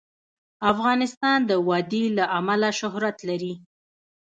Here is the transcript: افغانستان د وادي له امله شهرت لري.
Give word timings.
افغانستان 0.71 1.39
د 1.49 1.51
وادي 1.67 2.03
له 2.17 2.25
امله 2.37 2.69
شهرت 2.79 3.17
لري. 3.29 3.53